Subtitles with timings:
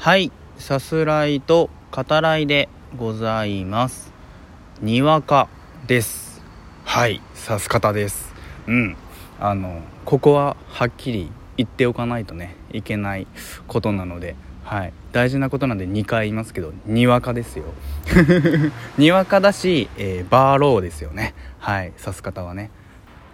[0.00, 4.12] はいさすらいと語らいでございます。
[4.80, 5.48] にわか
[5.88, 6.40] です。
[6.84, 8.32] はいさす方です。
[8.68, 8.96] うん
[9.40, 13.26] あのここははっきり言っておかないとねいけない
[13.66, 17.64] ことなのではい大事なことなんで2回言いますけどにわかですよ。
[18.98, 21.34] にわかだし、えー、バーローですよね。
[21.58, 22.70] はいさす方はね。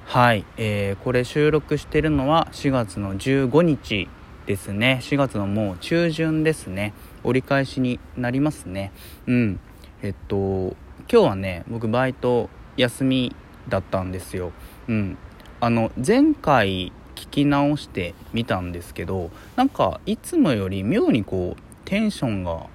[0.07, 4.09] はい、えー、これ収録してるのは4月の15日
[4.47, 5.01] ですね。
[5.03, 6.93] 4月のもう中旬ですね。
[7.23, 8.93] 折り返しになりますね。
[9.27, 9.61] うん。
[10.03, 10.77] えっと今
[11.09, 13.35] 日はね僕バイト休み
[13.69, 14.53] だったんですよ。
[14.89, 15.19] うん。
[15.61, 22.67] あの前回聞き直してみたんですけどなんかいつもより妙にこうテンションが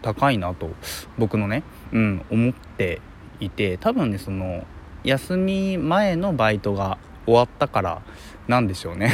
[0.00, 0.70] 高いなと
[1.18, 3.00] 僕のねうん思って
[3.40, 4.64] いて多分ねその
[5.04, 8.02] 休み前のバイトが終わったから
[8.48, 9.12] なんでしょうね。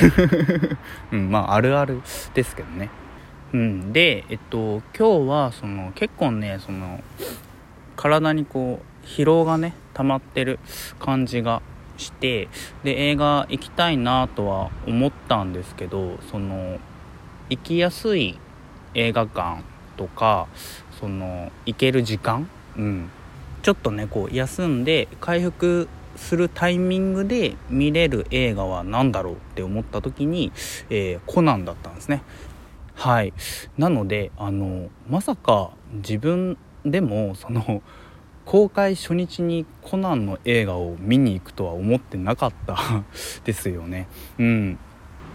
[1.12, 2.00] うんまああるある
[2.34, 2.90] ですけどね。
[3.52, 7.02] うんでえっと今日はその結構ねその
[7.96, 10.58] 体にこう疲労がね溜まってる
[11.00, 11.62] 感じが
[11.96, 12.48] して
[12.84, 16.78] で映画行きたいなとは思ったんですけどその
[17.50, 18.38] 行きやすい
[18.94, 19.62] 映画館
[19.96, 20.46] とか
[21.00, 22.48] その行ける時間？
[22.76, 23.10] うん。
[23.62, 30.52] ちょっとねこう休んで回復するタイミングで見れる映画は何だろうって思った時に、
[30.90, 32.22] えー、コナンだったんですね。
[32.94, 33.32] はい。
[33.78, 37.82] なのであのまさか自分でもその
[38.44, 42.76] 公開初日にコナンの映画を見に行くとは思ってなかった
[43.44, 44.08] ですよね。
[44.38, 44.78] うん。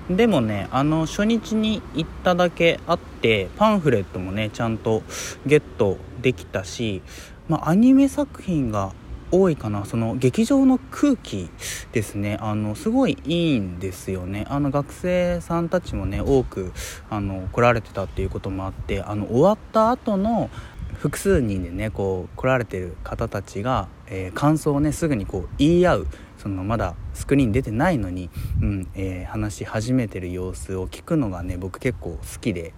[0.09, 5.02] でもねあの初日に行っただけあってパンフレットもねちゃんと
[5.45, 7.02] ゲットできたし、
[7.48, 8.94] まあ、アニメ作品が
[9.34, 9.86] 多いかな。
[9.86, 11.50] その劇場の空気
[11.92, 12.38] ですね。
[12.39, 14.45] あのすごいいいんですよね。
[14.48, 16.72] あの学生さんたちもね多く
[17.09, 20.52] あの来られてたっていうこともあってあの終わった後の
[21.00, 26.08] 複数人でねこう来られてる方たちが、えー、感想をねすぐにこう言い合う
[26.38, 28.30] そのまだスクリーン出てないのに、
[28.61, 32.73] うんえー、話し始めてる様子を聞くのがね僕結構好きで。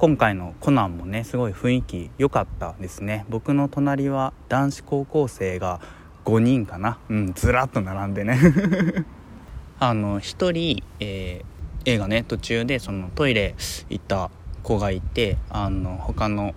[0.00, 3.26] 今回のコナンもねすごい雰囲気良かったですね。
[3.28, 5.78] 僕の隣は男子高校生が
[6.24, 6.98] 5人かな。
[7.10, 8.38] うんずらっと並んでね。
[9.78, 13.54] あの1人、えー、映画ね途中でそのトイレ
[13.90, 14.30] 行った
[14.62, 16.54] 子がいてあの他の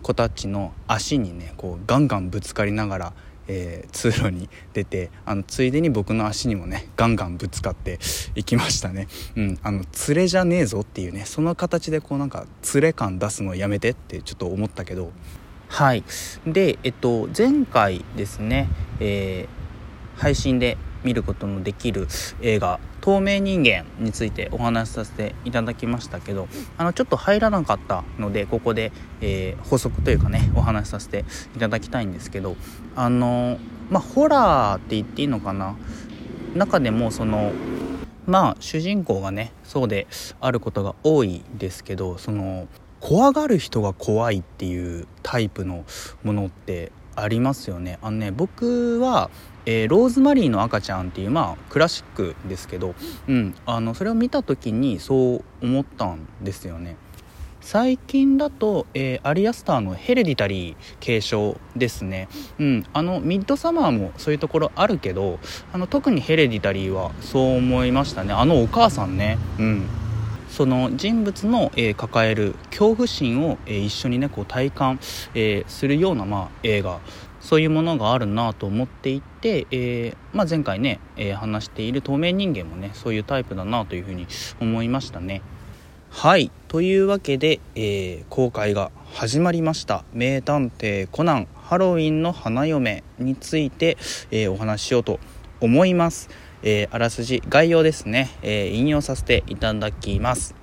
[0.00, 3.12] 子たちの足にねこうガンガンぶつかりながら
[3.52, 7.98] えー、通路に出てあのついでに僕の足にもねガンガンぶつかって
[8.36, 9.08] いきましたね。
[9.36, 15.10] うんあの連れじゃねえぞっていうねその形でこうなんか連れ感出すのやめてってちょっと思ったけど。
[15.68, 16.04] はい。
[16.46, 18.68] でえっと前回ですね、
[19.00, 22.06] えー、配信で見ることのできる
[22.42, 31.24] 映画「透明人間」についてお話しさせていただきましたけどあのちょっと入らなかったのでここで、えー、補足というかねお話しさせて
[31.56, 32.56] いただきたいんですけど
[32.96, 33.58] あの
[33.90, 35.76] まあホラーって言っていいのかな？
[36.54, 37.52] 中でもその
[38.26, 40.06] まあ主人公がねそうで
[40.40, 42.68] あることが多いですけどその
[43.00, 45.84] 怖がる人が怖いっていうタイプの
[46.22, 47.98] ものってありますよね。
[48.02, 49.30] あのね僕は
[49.70, 52.96] えー、ローズマリーの赤ちゃんっていうまあクラシックですけど、
[53.28, 56.96] うん、あのそれを見た時にそう思ったんですよね。
[57.60, 62.28] 最近だと、えー、アリアスターのヘレディタリー継承ですね、
[62.58, 65.38] うん、あのミッドサマーもそういうところあるけど
[65.70, 68.32] あの特にヘレディタリーはそう思いましたね。
[68.32, 69.38] あのお母さんね。
[69.58, 69.86] うん。
[70.50, 74.98] その人物の、えー、抱える恐怖心を、えー、一緒にねこう体感、
[75.34, 76.98] え、するような、まあ、映画
[77.40, 84.26] そういうものがあるなと思っていて、えー、まあ、前回ね、えー、話している透明人間もねそういうタイプだなというふうに
[84.60, 85.42] 思いましたね。
[86.10, 93.96] はいというわけで、えー、公開が始まりました「名探偵コナンハロウィンの花嫁」について、
[94.32, 95.20] えお話ししようと
[95.60, 96.28] 思います。
[96.62, 100.56] えあらすじ概要ですね、え引用させていただきます。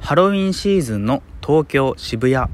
[0.00, 2.50] ハロウィンシーズンの東京渋谷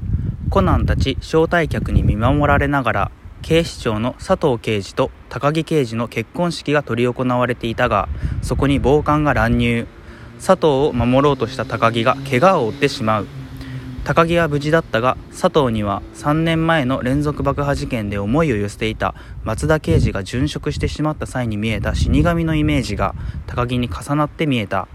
[0.51, 8.09] コナンたち招待客に見守られながら警視庁の佐藤刑事と高木刑事の結婚式が執り行われていたが
[8.41, 9.87] そこに暴漢が乱入。
[10.37, 13.27] 佐藤を守ろうとした高木が怪我を負ってしまう。
[14.05, 19.13] 高木は無事だったが佐藤には3年前の連続爆破事件で思いを寄せていた
[19.43, 23.13] 松田刑事が殉職してしまった際に見えた死神のイメージが
[23.45, 24.87] 高木に重なって見えた。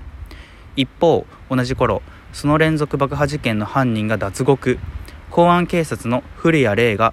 [0.76, 2.02] 一方同じ頃
[2.32, 4.79] その連続爆破事件の犯人が脱獄。
[5.31, 7.12] 公安警察の古谷玲が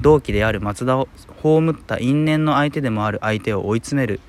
[0.00, 1.08] 同期である松田を
[1.42, 4.20] 葬った因縁の相手でもある相手を追い詰める。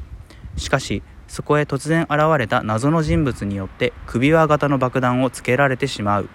[0.58, 6.30] しかしそこへ突然現れた謎の人物によって首輪型の爆弾をつけられてしまう。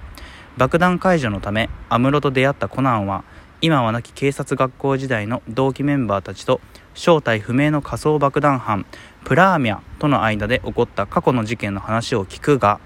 [0.56, 3.24] 爆弾解除のため安室と出会ったコナンは
[3.60, 6.60] 今は亡き警察学校時代の同期メンバーたちと
[6.94, 8.86] 正体不明の仮想爆弾犯
[9.24, 12.78] プラーミャとの間で起こった過去の事件の話を聞くが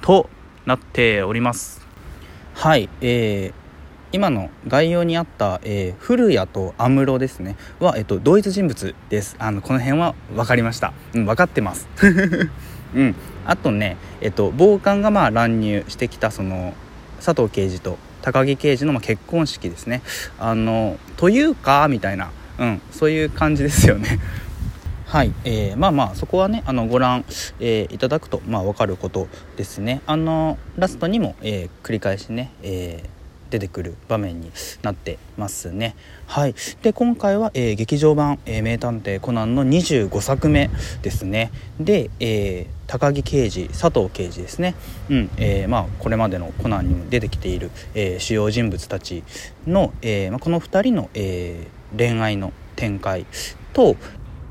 [0.00, 0.28] と
[0.66, 1.86] なっております。
[2.54, 3.59] はいえー、
[4.12, 7.56] 今の概要にあった、えー、古谷と安室ですね。
[7.78, 9.36] は、えっと、同一人物です。
[9.38, 11.88] あのこの辺は分かりました、うん、分かってます。
[12.94, 13.14] うん。
[13.46, 16.74] あとね、えっと、暴漢がまあ乱入してきたその
[17.24, 20.02] 佐藤刑事と高木刑事のまあ結婚式ですね。
[20.40, 24.18] あのというかみたいな、うん、そういう感じですよね。
[25.06, 27.24] はい、えー、まあまあそこはねあのご覧、
[27.60, 30.00] えー、いただくとまあ分かることですね。
[30.06, 33.19] あのラストにも、えー、繰り返しね、えー
[33.50, 34.50] 出てくる場面に
[34.82, 35.96] なってますね。
[36.26, 40.70] はい、で今回は、えー、劇場版、えー「名探偵コナン」の25作目
[41.02, 41.50] ですね。
[41.78, 44.74] で、えー、高木刑事佐藤刑事ですね、
[45.08, 45.30] うん。
[45.36, 49.24] えーまあ、これまでのコナンにも出てきている、えー、主要人物たち
[49.66, 53.26] の、えーまあ、この2人の、えー、恋愛の展開
[53.72, 53.96] と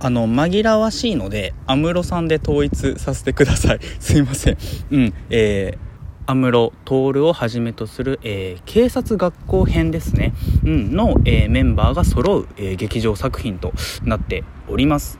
[0.01, 3.79] あの紛らわしいので安室さんで統一させてください。
[3.99, 4.57] すいません。
[4.91, 5.13] うん。
[5.29, 5.88] えー
[6.29, 13.73] 安室徹をはじめとする、えー、警察学校編ですね、うん、の、えー、メンバーが揃う、えー、劇場作品と
[14.03, 15.17] なっております。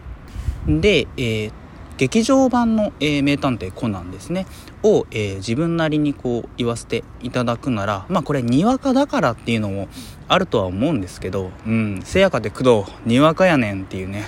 [0.68, 1.50] で、え
[1.98, 4.46] 劇場版の、え名探偵コナンですね。
[4.84, 9.88] を、え自分なりにこう言わせていただくならまあこれにわかだからっていうのも
[10.28, 14.26] あるとは思うんですけどうんせやかで工藤にわかやねんっていうね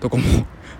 [0.00, 0.24] とこも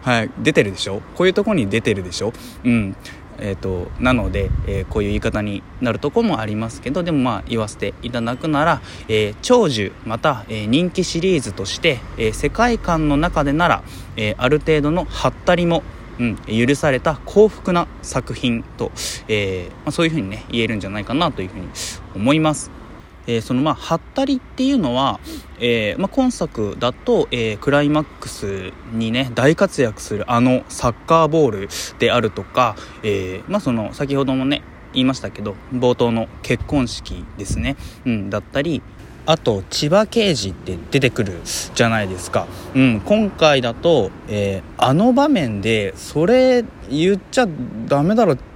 [0.02, 1.00] はい、出てるでしょ？
[1.14, 2.34] こういうとこに出てるでしょ？
[2.62, 2.94] うん。
[3.38, 13.82] えーと、なので、えー、こういう言い方になるとこもありますけどでもまあ言わせていただくなら、えー、長寿また、えー、人気シリーズとして、え世界観の中でなら、
[14.16, 15.82] えある程度のハったりも、
[16.18, 18.92] うん、許された幸福な作品と、
[19.28, 21.68] えまあ、そういうふうにね言えるんじゃないかなというふうに
[22.14, 22.83] 思います。
[23.26, 25.20] えー、そのまあハったりっていうのは、
[25.58, 31.68] えーまあ、今作だと、えー、クライマックスにね大活躍するあのサッカーボール
[31.98, 34.62] であるとか、えまあ、その先ほどもね
[34.92, 37.76] 言いましたけど冒頭の結婚式ですね、
[38.06, 38.82] うん、だったり
[39.26, 47.48] あと千葉刑事って出てくるじゃないですか、うん、今回だと、え、あの場面でそれ言っちゃ
[47.86, 48.53] ダメだろって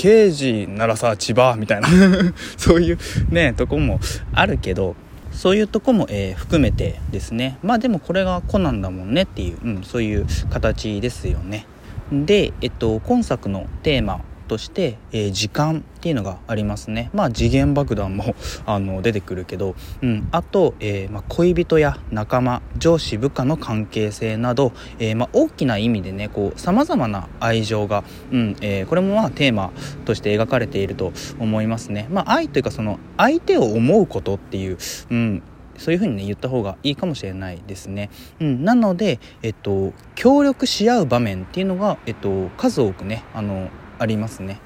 [0.00, 1.88] 刑事ならさ千葉みたいな。
[2.56, 2.98] そういう
[3.28, 4.00] ねとこも
[4.32, 4.96] あるけど
[5.30, 7.58] そういうとこも、えー、含めてですね。
[7.62, 11.66] まあでもこれがコナンだもんねっていう、うん、そういう形ですよね。
[12.10, 17.08] で、えっと、今作のテーマとして、えー、時間っていうのがありますね。
[17.14, 18.34] まあ次元爆弾も
[18.66, 28.02] あの出てくるけど、うん、あと、えー、まあ、恋人や仲間上司部下の関係性など、えー、まあ、大きな意味でねさまざまな愛情が、
[28.32, 28.56] うん。
[28.60, 29.70] えこれもまあテーマ
[30.04, 34.78] として描かれていると思いますね、まあ、愛というかその相手を思うことっていう、
[35.10, 35.42] うん、
[35.80, 38.10] そういうふうにね言った方がいいかもしれないですね。
[38.40, 43.70] うん、なので、えっと、協力し合う場面っていうのが、えっと、数多くねあの
[44.00, 44.60] ありますね。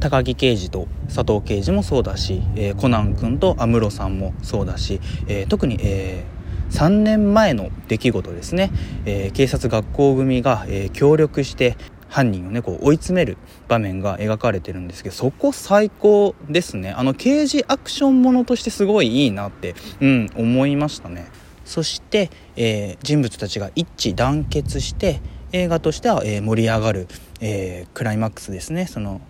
[0.00, 8.70] 高木刑事と佐藤刑事もそうだし、えー、コナン君と安室さんもそうだし、えー、特に、えー、3年前の出来事ですね、
[9.06, 11.76] え、警察学校組が、え、協力して
[12.08, 13.36] 犯人をねこう追い詰める
[13.68, 16.90] 場面が描かれてるんですけどそこ最高ですね。
[16.92, 21.26] あの刑事アクションものとしてすごいいいなって、うん、思いましたね。
[21.64, 25.20] そして、えー、人物たちが一致団結して
[25.52, 27.08] 映画としては、え、盛り上がる、
[27.40, 28.86] え、クライマックスですね。
[28.86, 29.20] その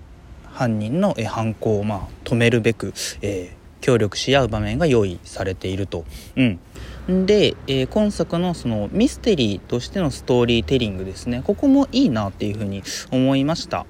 [0.44, 6.04] 犯人の、え、犯行を、まあ、止めるべく、え、協力し合う場面が用意されていると。
[6.36, 7.26] うん。
[7.26, 11.42] で、えー、今作のそのミステリーとしてのストーリーテリングですね。
[11.44, 13.86] ここもいいなっていうふうに思いました、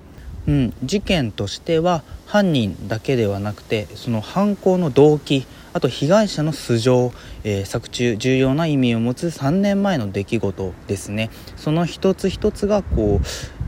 [0.46, 7.12] うん、事件としては犯人だけではなくてその犯行の動機あと被害者の素性、
[7.44, 11.30] えー、作中重要な意味を持つ3年前の出来事ですね。
[11.56, 13.26] その一つ一つがこう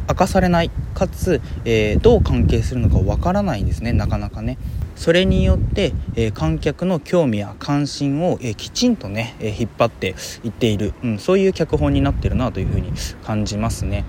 [0.09, 3.93] 明かされないかつ、えー、どう関係するのかわからないんですね。
[3.93, 4.59] なかなかね。
[4.97, 10.15] それによって、えー、観客の興味や関心を、えー、きちんとね、え引っ張って
[10.45, 12.93] いっている、うん、そういう脚本になってるなというふうに
[13.25, 14.05] 感じますね。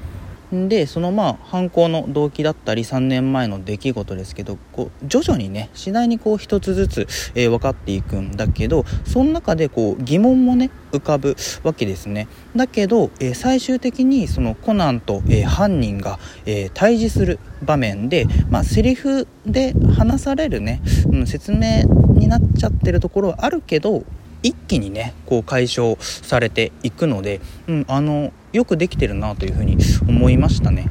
[0.52, 12.28] でそのまあ犯行の動機だったり3年前の出来事ですけどこう徐々にね次第にこう一つずつ、えー、分かっていくんだけどその中でこう疑問もね浮かぶわけですね。
[12.56, 24.04] だけど、えー、最終的にそのコナンと、えー、犯人が、え対峙する場面で、まあ、セリフで話されるね、うん、説明になっちゃってるところはあるけど
[24.44, 30.90] 一気にねこう解消されていくので、うん、あのよくできてるなというふうに思いましたね。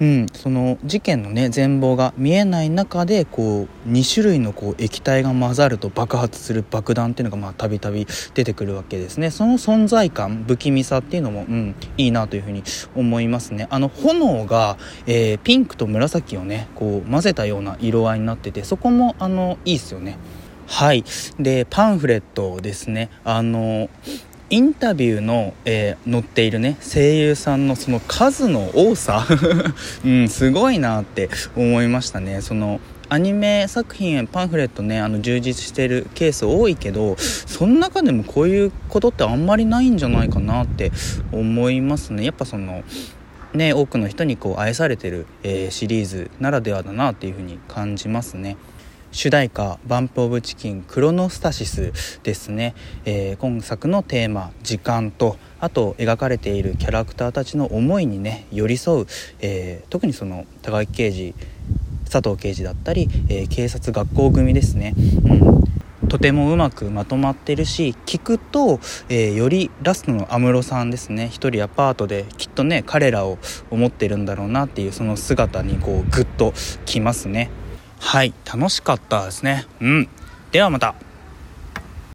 [0.00, 9.30] うん、その事件のね全貌が見えない中でこう2種類のこう液体が混ざると爆発する爆弾っていうのがたびたび出てくるわけですね。
[9.30, 12.64] その存在感不気味さっていうのも、うん、いいなというふうに
[12.96, 13.68] 思いますね。
[13.70, 20.18] あの炎が、えー、ピンクと紫をねこう混ぜたような色合いになっててそこもあのいいですよね。
[20.66, 21.04] はい。
[21.38, 23.88] でパンフレットですねあの
[24.50, 29.26] インタビューの、えー、載っているね声優さんのその数の多さ、
[30.04, 32.40] うん、すごいなって思いましたね。
[32.40, 40.92] そのアニメ作品パンフレットねあの充実してるケース多いけどその中でもこういうことってあんまりないんじゃないかなって
[41.32, 42.24] 思いますね。
[42.24, 42.82] やっぱその
[43.54, 48.56] ね多くの人にこう愛されてる、えー、シリーズならではだなっていうふうに感じますね。
[49.14, 51.92] 主題歌「バンプ・オブ・チキンクロノスタシス」
[52.24, 59.06] ですね、えー、今作のテーマ「時間」とあと描かれているキャラクターたちの思いにね寄り添う、
[59.40, 61.34] えー、特にその高木刑事
[62.10, 64.94] 佐藤刑事だったり、えー、警察学校組ですね、
[66.02, 71.28] うん、とてもうまくまとまってるし聞くと、えー、よりラストの安室さんですね。
[71.30, 73.38] 一人アパートできっとね彼らを
[73.70, 76.52] 思ってるんだろうなっていうその姿にこうグッと
[76.84, 77.50] きますね。
[78.04, 79.66] はい楽しかったですね。
[79.80, 80.08] うん。
[80.52, 80.94] ではまた。